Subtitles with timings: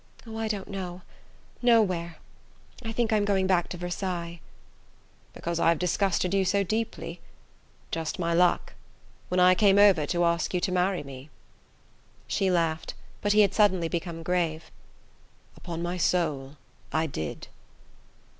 [0.25, 1.03] "Oh, I don't know.
[1.61, 2.15] Nowhere.
[2.83, 4.39] I think I'm going back to Versailles."
[5.31, 7.21] "Because I've disgusted you so deeply?
[7.91, 8.73] Just my luck
[9.29, 11.29] when I came over to ask you to marry me!"
[12.27, 14.71] She laughed, but he had become suddenly grave.
[15.55, 16.57] "Upon my soul,
[16.91, 17.47] I did."